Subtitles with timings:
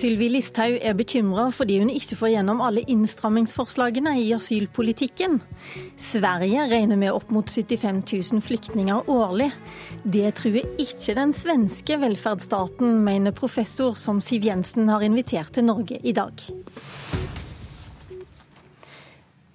[0.00, 5.42] Sylvi Listhaug er bekymra fordi hun ikke får gjennom alle innstrammingsforslagene i asylpolitikken.
[6.00, 8.00] Sverige regner med opp mot 75
[8.32, 9.50] 000 flyktninger årlig.
[10.00, 16.00] Det truer ikke den svenske velferdsstaten, mener professor som Siv Jensen har invitert til Norge
[16.00, 16.48] i dag.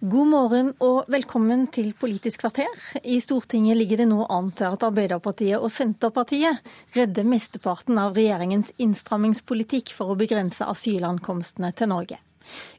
[0.05, 2.69] God morgen og velkommen til Politisk kvarter.
[3.01, 6.59] I Stortinget ligger det nå an til at Arbeiderpartiet og Senterpartiet
[6.93, 12.19] redder mesteparten av regjeringens innstrammingspolitikk for å begrense asylankomstene til Norge.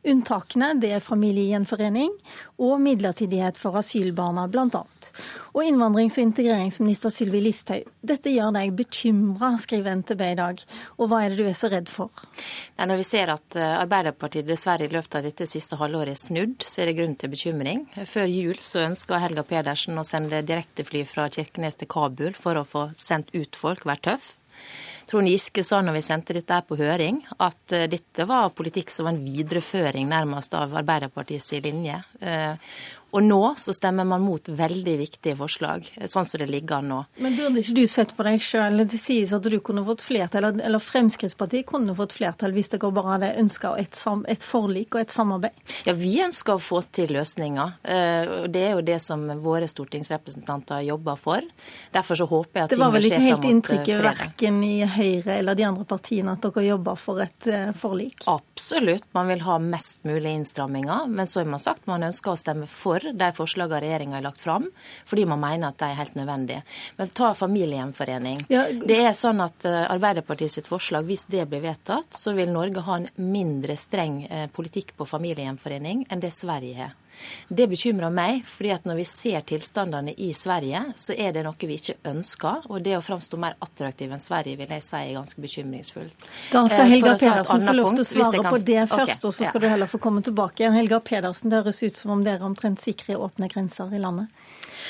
[0.07, 2.13] Unntakene det er familiegjenforening
[2.63, 4.83] og midlertidighet for asylbarna bl.a.
[5.57, 10.63] Og innvandrings- og integreringsminister Sylvi Listhaug, dette gjør deg bekymra, skriver NTB i dag.
[11.01, 12.13] Og hva er det du er så redd for?
[12.77, 16.21] Nei, når vi ser at eh, Arbeiderpartiet dessverre i løpet av dette siste halvåret er
[16.21, 17.87] snudd, så er det grunn til bekymring.
[18.07, 22.67] Før jul så ønska Helga Pedersen å sende direktefly fra Kirkenes til Kabul for å
[22.69, 24.35] få sendt ut folk, være tøff.
[25.07, 29.07] Trond Giske sa når vi sendte dette på høring, at eh, dette var politikk som
[29.07, 32.01] var en videreføring nærmest av Arbeiderpartiets linje.
[33.07, 36.91] Eh, og nå så stemmer man mot veldig viktige forslag, sånn som det ligger an
[36.91, 36.99] nå.
[37.23, 38.83] Men burde ikke du sett på deg sjøl?
[38.85, 43.17] Det sies at du kunne fått flertall, eller Fremskrittspartiet kunne fått flertall hvis dere bare
[43.17, 43.97] hadde ønska et,
[44.29, 45.57] et, forlik og et samarbeid?
[45.89, 47.79] Ja, vi ønsker å få til løsninger.
[47.87, 51.47] og det er jo det som våre stortingsrepresentanter jobber for.
[51.95, 52.75] Derfor så håper jeg at.
[52.75, 56.67] Det var vel ikke helt inntrykket verken i Høyre eller de andre partiene at dere
[56.67, 58.27] jobber for et eh, forlik?
[58.31, 59.07] Absolutt.
[59.17, 61.07] Man vil ha mest mulig innstramminger.
[61.09, 64.41] Men så har man sagt man ønsker å stemme for de forslagene regjeringa har lagt
[64.41, 64.69] fram,
[65.05, 66.63] fordi man mener at de er helt nødvendige.
[66.99, 68.45] Men ta familiegjenforening.
[68.53, 72.53] Ja, det er sånn at eh, Arbeiderpartiet sitt forslag, hvis det blir vedtatt, så vil
[72.55, 76.95] Norge ha en mindre streng eh, politikk på familiegjenforening enn det Sverige har.
[77.49, 81.69] Det bekymrer meg, fordi at når vi ser tilstandene i Sverige, så er det noe
[81.69, 82.67] vi ikke ønsker.
[82.71, 86.29] Og det å framstå mer attraktiv enn Sverige vil jeg si er ganske bekymringsfullt.
[86.53, 88.51] Da skal eh, Helga Pedersen få lov til å svare kan...
[88.53, 89.65] på det først, okay, og så skal ja.
[89.65, 90.77] du heller få komme tilbake igjen.
[90.77, 94.33] Helga Pedersen, det høres ut som om dere omtrent sikrer åpne grenser i landet.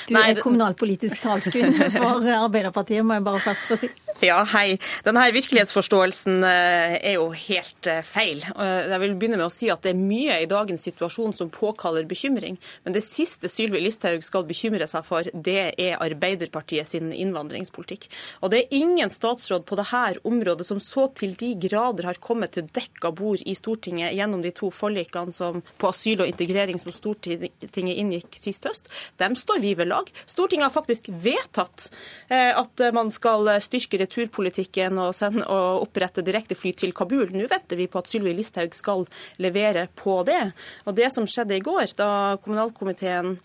[0.09, 3.93] Du Nei, er kommunalpolitisk talskvinne for Arbeiderpartiet, må jeg bare først få si.
[4.25, 4.78] Ja, hei.
[5.04, 8.41] Denne virkelighetsforståelsen eh, er jo helt eh, feil.
[8.41, 12.06] Jeg vil begynne med å si at det er mye i dagens situasjon som påkaller
[12.09, 12.56] bekymring.
[12.87, 18.06] Men det siste Sylvi Listhaug skal bekymre seg for, det er Arbeiderpartiet sin innvandringspolitikk.
[18.41, 22.56] Og det er ingen statsråd på dette området som så til de grader har kommet
[22.56, 26.94] til dekka bord i Stortinget gjennom de to forlikene som, på asyl og integrering som
[26.97, 28.88] Stortinget inngikk sist høst.
[29.21, 30.09] Dem står vi ved lag.
[30.25, 31.91] Stortinget har faktisk vedtatt
[32.33, 37.28] eh, at man skal styrke returpolitikken og, sende, og opprette direktefly til Kabul.
[37.34, 39.05] Nå venter vi på at Sylvi Listhaug skal
[39.43, 40.41] levere på det.
[40.87, 42.09] Og det som skjedde i går, da
[42.41, 43.37] kommunalkomiteen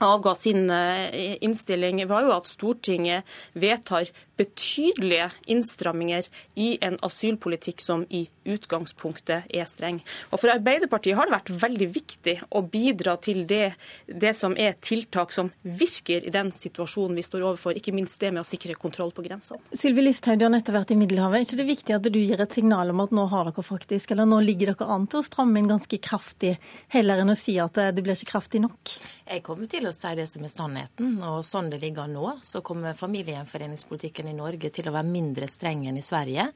[0.00, 4.08] avga sin eh, innstilling, var jo at Stortinget vedtar
[4.40, 10.00] betydelige innstramminger i en asylpolitikk som i utgangspunktet er streng.
[10.30, 13.74] Og For Arbeiderpartiet har det vært veldig viktig å bidra til det,
[14.06, 18.32] det som er tiltak som virker i den situasjonen vi står overfor, ikke minst det
[18.32, 19.60] med å sikre kontroll på grensene.
[19.76, 21.40] Sylvi Listhaug, du har nettopp vært i Middelhavet.
[21.40, 24.14] Er ikke det viktig at du gir et signal om at nå har dere faktisk,
[24.14, 26.56] eller nå ligger dere an til å stramme inn ganske kraftig,
[26.94, 28.96] heller enn å si at det blir ikke kraftig nok?
[29.30, 32.64] Jeg kommer til å si det som er sannheten, og sånn det ligger nå, så
[32.64, 36.46] kommer familiegjenforeningspolitikken i Norge til å være mindre streng enn i Sverige.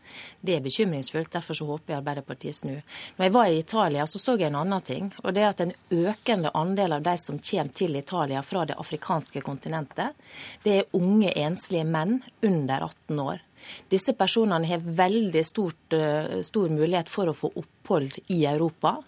[0.41, 1.33] Det er bekymringsfullt.
[1.35, 2.83] Derfor så håper jeg Arbeiderpartiet snur.
[3.17, 5.11] Når jeg var i Italia, så så jeg en annen ting.
[5.23, 8.79] Og det er at en økende andel av de som kommer til Italia fra det
[8.81, 10.15] afrikanske kontinentet,
[10.65, 13.43] det er unge enslige menn under 18 år.
[13.89, 18.99] Disse personene har veldig stort, eh, stor mulighet for å få opphold i Europa.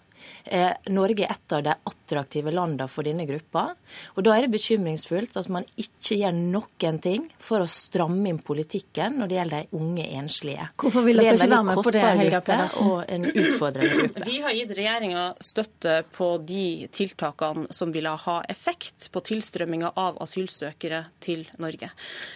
[0.45, 3.69] Eh, Norge er et av de attraktive landene for denne gruppa.
[4.15, 8.39] Og Da er det bekymringsfullt at man ikke gjør noen ting for å stramme inn
[8.43, 10.69] politikken når det gjelder de unge enslige.
[10.81, 12.91] Hvorfor vil dere ikke være med på det, Helga Pedersen?
[12.91, 14.25] Og en utfordrende gruppe.
[14.27, 20.21] Vi har gitt regjeringa støtte på de tiltakene som ville ha effekt på tilstrømminga av
[20.23, 21.91] asylsøkere til Norge.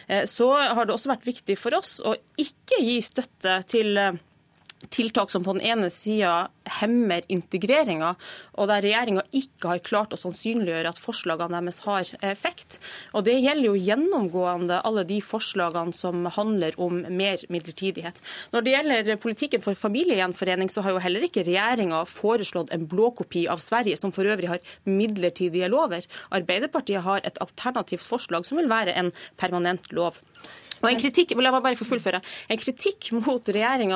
[0.07, 4.19] Eh, så har det også vært viktig for oss å ikke gi støtte til eh,
[4.89, 6.50] tiltak som på den ene sida
[6.80, 8.13] hemmer integreringa,
[8.57, 12.80] og der regjeringa ikke har klart å sannsynliggjøre at forslagene deres har effekt.
[13.13, 18.22] Og Det gjelder jo gjennomgående alle de forslagene som handler om mer midlertidighet.
[18.54, 23.48] Når det gjelder politikken for familiegjenforening, så har jo heller ikke regjeringa foreslått en blåkopi
[23.51, 26.07] av Sverige, som for øvrig har midlertidige lover.
[26.31, 30.22] Arbeiderpartiet har et alternativt forslag som vil være en permanent lov.
[30.81, 32.22] Og en kritikk, la meg bare få fullføre.
[32.51, 33.50] En kritikk mot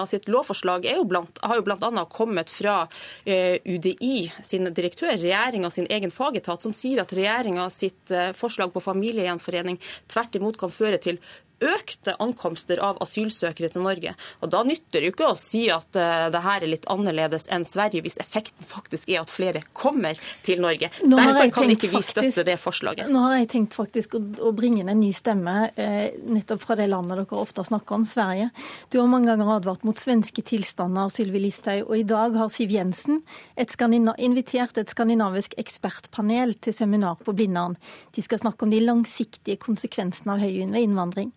[0.10, 2.06] sitt lovforslag jo blant, har jo bl.a.
[2.12, 2.88] kommet fra
[3.26, 8.74] eh, UDI sin direktør, regjeringa sin egen fagetat, som sier at regjeringa sitt eh, forslag
[8.74, 9.80] på familiegjenforening
[10.12, 11.20] tvert imot kan føre til
[11.63, 14.16] økte ankomster av asylsøkere til Norge.
[14.42, 17.48] Og Da nytter det jo ikke å si at uh, det her er litt annerledes
[17.54, 20.92] enn Sverige, hvis effekten faktisk er at flere kommer til Norge.
[21.02, 23.12] Derfor kan ikke vi støtte det forslaget.
[23.12, 26.78] Nå har jeg tenkt faktisk å, å bringe inn en ny stemme eh, nettopp fra
[26.80, 28.50] det landet dere ofte snakker om, Sverige.
[28.92, 32.74] Du har mange ganger advart mot svenske tilstander, Sylvi Listhaug, og i dag har Siv
[32.74, 33.22] Jensen
[33.56, 33.74] et
[34.25, 37.75] invitert et skandinavisk ekspertpanel til seminar på Blindern.
[38.16, 41.31] De skal snakke om de langsiktige konsekvensene av høy innvandring.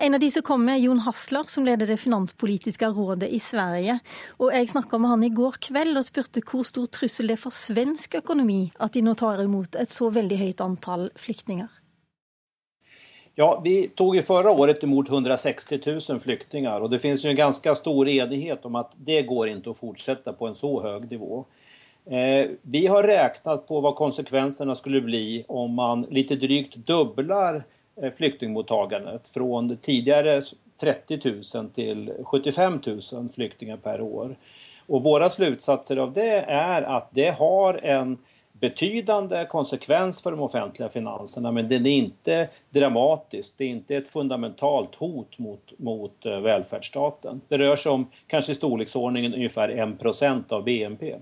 [0.00, 3.96] En av de som kom med, Jon Hasler, som leder det finanspolitiske rådet i Sverige.
[4.38, 7.40] Og jeg snakka med han i går kveld og spurte hvor stor trussel det er
[7.42, 11.72] for svensk økonomi at de nå tar imot et så veldig høyt antall flyktninger.
[13.34, 16.80] Ja, Vi tog i förra året imot 160 000 flyktninger.
[16.82, 20.32] og det finnes jo en ganske stor enighet om at det går ikke å fortsette
[20.32, 21.44] på en så høy nivå.
[22.06, 27.64] Eh, vi har regnet på hva konsekvensene skulle bli om man litt drygt dobler
[28.16, 30.42] flyktingmottagandet från tidigare
[30.80, 31.20] 30
[31.54, 32.80] 000 till 75
[33.12, 34.36] 000 flyktingar per år.
[34.86, 38.18] Och våra slutsatser av det är att det har en
[38.52, 43.52] betydande konsekvens för de offentliga finanserna men den är inte dramatisk.
[43.56, 47.40] Det är inte ett fundamentalt hot mot, mot eh, välfärdsstaten.
[47.48, 51.16] Det rör sig om kanske i storleksordningen ungefär 1% av BNP.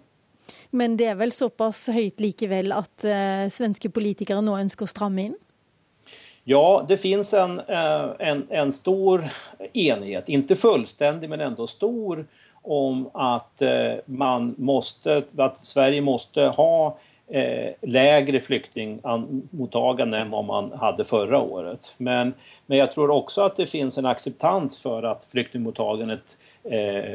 [0.71, 4.87] Men det är väl så pass högt likevel att eh, svenska politiker nu önskar å
[4.87, 5.37] stramme inn?
[6.49, 9.29] Ja, det finns en, eh, en, en stor
[9.73, 12.27] enighet, inte fullständig men ändå stor,
[12.63, 16.99] om att eh, man måste, att Sverige måste ha
[17.29, 21.95] eh, lägre flyktingmottagande än vad man hade förra året.
[21.97, 22.35] Men,
[22.67, 26.23] men jag tror också att det finns en acceptans för att flyktingmottagandet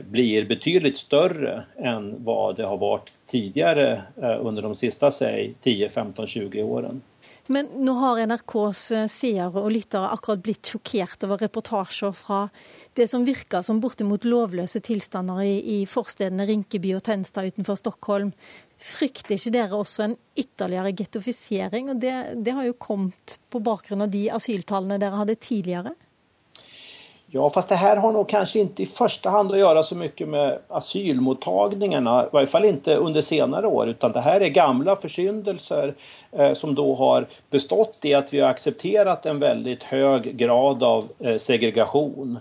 [0.10, 4.02] blir betydligt större än vad det har varit tidigare
[4.40, 7.02] under de sista, säg 10, 15, 20 åren.
[7.50, 12.44] Men nå har NRKs eh, seere og lyttere akkurat blitt sjokkert over reportasjer fra
[13.00, 18.34] det som virker som bortimot lovløse tilstander i, i forstedene Rinkeby og Tenstad utenfor Stockholm.
[18.82, 21.92] Frykter ikke dere også en ytterligere gettofisering?
[21.94, 22.16] Og det,
[22.46, 25.96] det har jo kommet på bakgrunn av de asyltallene dere hadde tidligere?
[27.34, 30.28] Ja, fast det här har nog kanske inte i första hand att göra så mycket
[30.28, 35.94] med asylmottagningarna, i varje fall inte under senare år, utan det här är gamla försyndelser
[36.32, 41.08] eh, som då har bestått i att vi har accepterat en väldigt hög grad av
[41.20, 42.40] eh, segregation.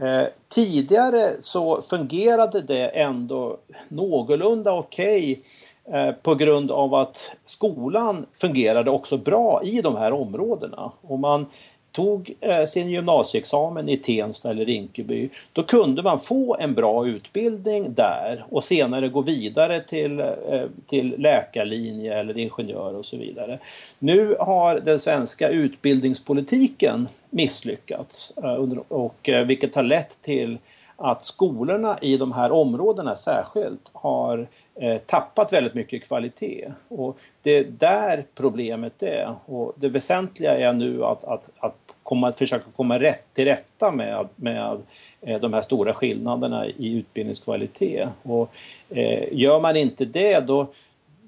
[0.00, 3.56] Eh, tidigare så fungerade det ändå
[3.88, 5.42] någorlunda okej
[5.86, 10.92] okay, eh, på grund av att skolan fungerade också bra i de här områdena.
[11.00, 11.46] Och man
[11.92, 17.94] tog eh, sin gymnasieexamen i Tensta eller Rinkeby, då kunde man få en bra utbildning
[17.94, 23.58] där och senare gå vidare till, eh, till läkarlinje eller ingenjör och så vidare.
[23.98, 28.54] Nu har den svenska utbildningspolitiken misslyckats eh,
[28.88, 30.58] och, vilket har lett till
[31.02, 36.72] att skolorna i de här områdena särskilt har eh, tappat väldigt mycket kvalitet.
[36.88, 39.34] Och det är där problemet är.
[39.46, 44.28] Och det väsentliga är nu att, att, att komma, försöka komma rätt, till rätta med,
[44.36, 44.78] med
[45.20, 48.08] eh, de här stora skillnaderna i utbildningskvalitet.
[48.22, 48.50] Och,
[48.88, 50.66] eh, gör man inte det då,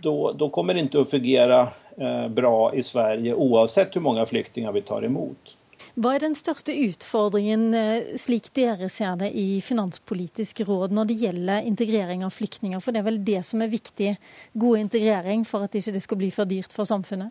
[0.00, 4.72] då, då kommer det inte att fungera eh, bra i Sverige oavsett hur många flyktingar
[4.72, 5.56] vi tar emot.
[5.92, 11.18] Hva er den største utfordringen, eh, slik dere ser det i Finanspolitisk råd, når det
[11.20, 12.80] gjelder integrering av flyktninger?
[12.80, 14.16] For det er vel det som er viktig,
[14.54, 17.28] god integrering, for at ikke det skal bli for dyrt for samfunnet?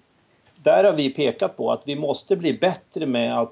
[0.61, 3.49] Der har vi pekat på at vi må bli bedre med å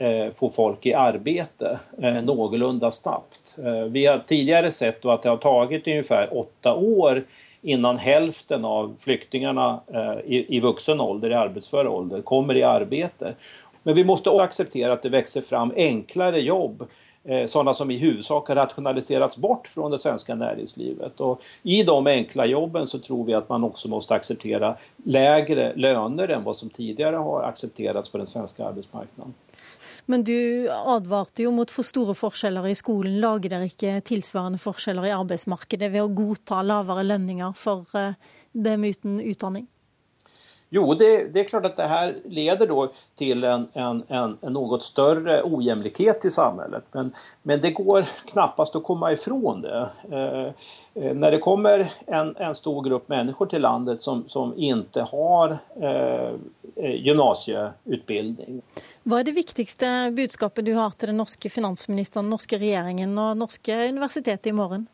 [0.00, 3.42] eh, få folk i arbeid eh, snabbt.
[3.58, 7.22] Eh, vi har tidligere sett at det har tatt omtrent åtte år
[7.62, 13.34] innan hälften av flyktingarna eh, i, i vuxen ålder, i arbetsför ålder, kommer i arbete.
[13.88, 16.86] Men vi måste också acceptera att det växer fram enklare jobb
[17.24, 21.20] eh, sådana som i huvudsak har rationaliserats bort från det svenska näringslivet.
[21.20, 26.44] Och I de enkla jobben tror vi att man också måste acceptera lägre löner än
[26.44, 29.34] vad som tidigare har accepterats på den svenska arbetsmarknaden.
[30.04, 33.20] Men du advarte jo mot for store forskjeller i skolen.
[33.20, 38.20] Lager dere ikke tilsvarende forskjeller i arbeidsmarkedet ved å godta lavere lønninger for eh,
[38.52, 39.64] dem uten utdanning?
[40.70, 44.52] Jo, det, det, är klart att det här leder då till en, en, en, en
[44.52, 46.84] något större ojämlikhet i samhället.
[46.92, 49.90] Men, men det går knappast att komma ifrån det.
[50.10, 50.46] Eh,
[51.04, 55.58] eh, när det kommer en, en stor grupp människor till landet som, som inte har
[55.80, 56.30] eh,
[56.76, 58.62] gymnasieutbildning.
[59.02, 63.36] Vad är det viktigaste budskapet du har till den norska finansministern, den norska regeringen och
[63.36, 64.86] norska universitetet imorgon?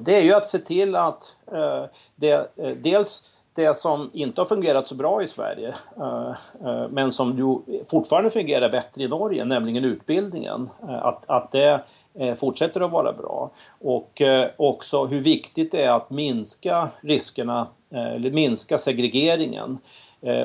[0.00, 1.22] Det är ju att se till att
[1.52, 1.84] eh,
[2.16, 5.74] det, eh, dels det som inte har fungerat så bra i Sverige,
[6.90, 11.80] men som jo fortfarande fungerer bedre i Norge, nemlig utbildningen, att, att det
[12.40, 13.50] fortsätter att vara bra.
[13.80, 14.22] Och
[14.56, 19.78] också hur viktigt det är att minska riskerna, eller minska segregeringen.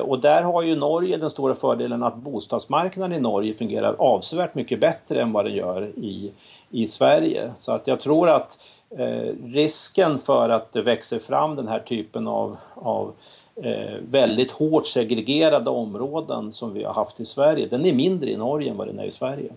[0.02, 4.80] Och där har ju Norge den stora fördelen att bostadsmarknaden i Norge fungerar avsevärt mycket
[4.80, 6.32] bättre än vad den gör i,
[6.70, 7.52] i Sverige.
[7.58, 8.58] Så att jag tror att
[8.90, 13.12] eh, risken för att det växer fram den här typen av, av
[13.56, 18.36] eh, väldigt hårt segregerade områden som vi har haft i Sverige, den är mindre i
[18.36, 19.52] Norge än vad den är i Sverige.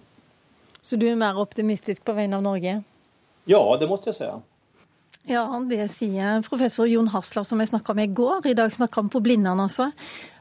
[0.81, 2.83] Så du är mer optimistisk på vegne av Norge?
[3.45, 4.41] Ja, det måste jag säga.
[5.27, 8.45] Ja, det sier professor Jon Hasler, som jeg snakka med i går.
[8.47, 9.89] I dag snakka han på Blindern, altså.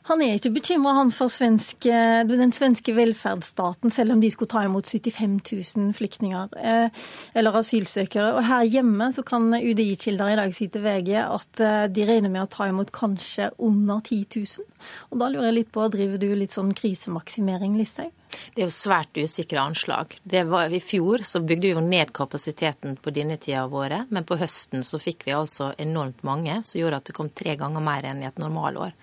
[0.06, 1.90] Han er ikke bekymra for svenske,
[2.30, 5.40] den svenske velferdsstaten, selv om de skulle ta imot 75
[5.74, 7.02] 000 flyktninger eh,
[7.34, 8.36] eller asylsøkere.
[8.36, 12.30] Og her hjemme så kan UDI-kilder i dag si til VG at eh, de regner
[12.30, 14.70] med å ta imot kanskje under 10 000.
[15.10, 18.14] Og da lurer jeg litt på, driver du litt sånn krisemaksimering, Listhaug?
[18.54, 20.16] Det er jo svært usikre anslag.
[20.24, 24.26] Var, I fjor så bygde vi jo ned kapasiteten på denne tida av året, men
[24.28, 27.84] på høsten så fikk vi altså enormt mange, som gjorde at det kom tre ganger
[27.84, 28.94] mer enn i et normalår.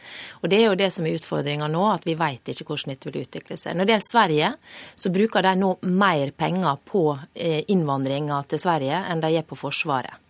[0.42, 3.10] Og Det er jo det som er utfordringa nå, at vi vet ikke hvordan dette
[3.10, 3.78] vil utvikle seg.
[3.78, 4.52] Når det gjelder Sverige,
[4.96, 5.72] så bruker de nå
[6.04, 10.23] mer penger på eh, innvandringa til Sverige enn de gjør på Forsvaret.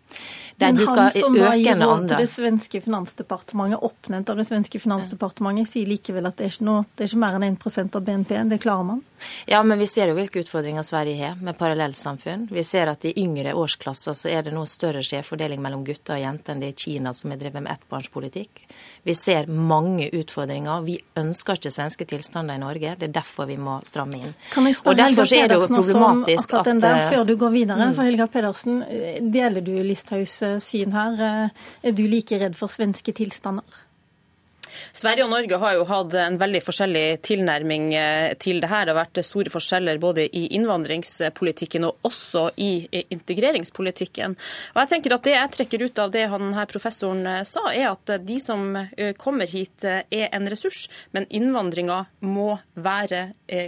[0.58, 5.70] Men han som da gir råd til det svenske finansdepartementet, oppnevnt av det svenske finansdepartementet,
[5.72, 8.36] sier likevel at det er ikke, noe, det er ikke mer enn 1 av BNP.
[8.53, 9.01] Det klarer man?
[9.46, 12.48] Ja, men vi ser jo hvilke utfordringer Sverige har med parallellsamfunn.
[12.51, 16.24] Vi ser at i yngre årsklasser så er det nå større skjevfordeling mellom gutter og
[16.24, 18.65] jenter enn det er Kina, som har drevet med ettbarnspolitikk.
[19.03, 20.84] Vi ser mange utfordringer.
[20.86, 22.96] Vi ønsker ikke svenske tilstander i Norge.
[23.00, 24.36] Det er derfor vi må stramme inn.
[24.53, 27.36] Kan jeg spørre og derfor er det jo problematisk at den der, eh, Før du
[27.38, 27.96] går videre, mm.
[27.96, 28.84] for Helga Pedersen,
[29.32, 31.50] deler du Listhaugs eh, syn her?
[31.81, 33.63] Er du like redd for svenske tilstander?
[34.94, 38.86] Sverige og Norge har jo hatt en veldig forskjellig tilnærming eh, til det her.
[38.86, 42.72] Det har vært store forskjeller både i innvandringspolitikken og også i
[43.13, 44.38] integreringspolitikken.
[44.74, 47.68] Og jeg tenker at Det jeg trekker ut av det han her professoren eh, sa,
[47.72, 53.25] er at de som eh, kommer hit er en ressurs, men innvandringa må være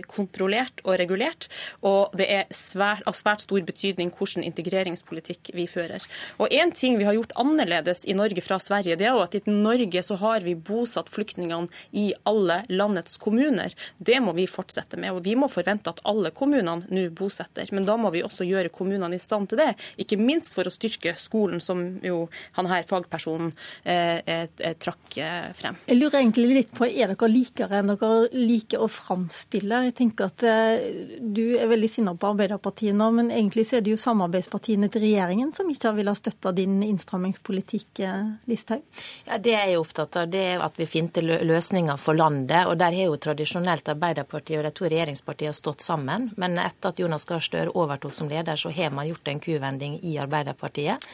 [0.10, 1.48] kontrollert og regulert.
[1.86, 6.04] Og det er svært, av svært stor betydning hvilken integreringspolitikk vi fører.
[6.40, 9.36] Og En ting vi har gjort annerledes i Norge fra Sverige, det er jo at
[9.36, 13.74] i Norge så har vi bosatt bosatt flyktningene i alle landets kommuner.
[13.98, 15.12] Det må vi fortsette med.
[15.12, 17.68] og Vi må forvente at alle kommunene nå bosetter.
[17.72, 19.74] Men da må vi også gjøre kommunene i stand til det.
[19.98, 22.26] Ikke minst for å styrke skolen, som jo
[22.56, 23.52] han her fagpersonen
[23.84, 25.78] eh, eh, trakk eh, frem.
[25.88, 29.84] Jeg lurer egentlig litt på, Er dere likere enn dere liker å framstille?
[29.90, 33.86] Jeg tenker at eh, Du er veldig sinna på Arbeiderpartiet nå, men egentlig så er
[33.86, 38.86] det jo samarbeidspartiene til regjeringen som ikke har villet støtte din innstrammingspolitikk, eh, Listhaug?
[39.26, 40.30] Ja, Det er jeg opptatt av.
[40.32, 42.66] det er at vi finne løsninger for landet.
[42.68, 46.30] og Der har jo tradisjonelt Arbeiderpartiet og de to regjeringspartiene stått sammen.
[46.38, 50.00] Men etter at Jonas Gahr Støre overtok som leder, så har man gjort en kuvending
[50.04, 51.06] i Arbeiderpartiet.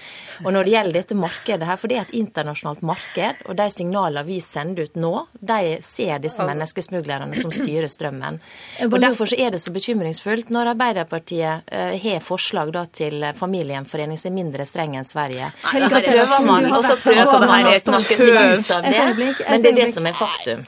[0.45, 3.67] Og når det gjelder dette markedet her, for det er et internasjonalt marked, og de
[3.73, 8.41] signalene vi sender ut nå, de ser disse menneskesmuglerne som styrer strømmen.
[8.87, 14.19] Og Derfor så er det så bekymringsfullt når Arbeiderpartiet uh, har forslag da, til familiegjenforening
[14.19, 15.51] som er mindre streng enn Sverige.
[15.71, 19.01] Og så prøver man, og så prøver man å snakke seg ut av det.
[19.49, 20.65] Men det er det som er faktum.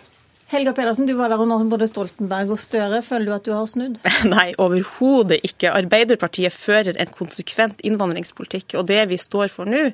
[0.52, 3.00] Helga Pedersen, du var der under både Stoltenberg og Støre.
[3.02, 3.96] Føler du at du har snudd?
[4.30, 5.72] Nei, overhodet ikke.
[5.74, 8.76] Arbeiderpartiet fører en konsekvent innvandringspolitikk.
[8.78, 9.88] Og det vi står for nå,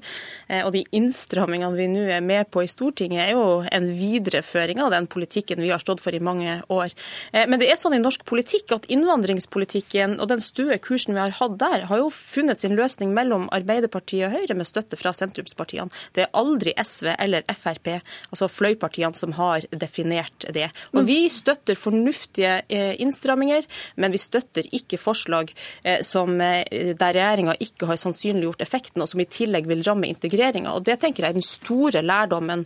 [0.49, 4.81] eh, og de innstrammingene vi nå er med på i Stortinget, er jo en videreføring
[4.83, 6.91] av den politikken vi har stått for i mange år.
[7.31, 11.23] Eh, men det er sånn i norsk politikk at innvandringspolitikken og den stue kursen vi
[11.23, 15.13] har hatt der, har jo funnet sin løsning mellom Arbeiderpartiet og Høyre med støtte fra
[15.15, 15.93] sentrumspartiene.
[16.17, 17.93] Det er aldri SV eller Frp,
[18.31, 20.69] altså fløypartiene, som har definert det.
[20.93, 23.65] Og Vi støtter fornuftige eh, innstramminger,
[23.95, 25.51] men vi støtter ikke forslag
[25.83, 30.09] eh, som, eh, der regjeringa ikke har sannsynliggjort effekten, og som i tillegg vil ramme
[30.09, 30.75] integreringa.
[30.85, 32.65] Det tenker jeg er den store lærdommen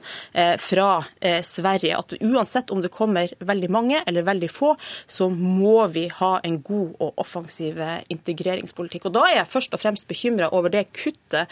[0.59, 1.03] fra
[1.43, 1.97] Sverige.
[1.97, 4.73] At uansett om det kommer veldig mange eller veldig få,
[5.07, 7.79] så må vi ha en god og offensiv
[8.13, 9.07] integreringspolitikk.
[9.07, 11.51] Og Da er jeg først og fremst bekymra over det kuttet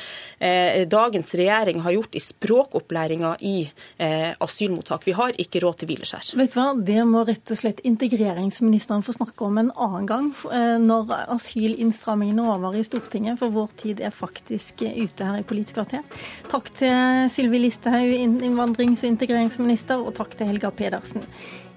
[0.91, 3.55] dagens regjering har gjort i språkopplæringa i
[4.39, 5.07] asylmottak.
[5.07, 6.31] Vi har ikke råd til hvileskjær der.
[6.37, 10.29] Vet du hva, Det må rett og slett integreringsministeren få snakke om en annen gang,
[10.51, 15.47] eh, når asylinnstrammingen er over i Stortinget, for vår tid er faktisk ute her i
[15.47, 16.03] Politisk kvarter.
[16.51, 21.25] Takk til Sylvi Listhaug, innvandrings- og integreringsminister, og takk til Helga Pedersen.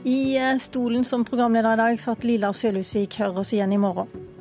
[0.05, 3.17] I eh, stolen som programleder i dag satt Lilla Sølhusvik.
[3.23, 4.34] Hør oss igjen i morgen.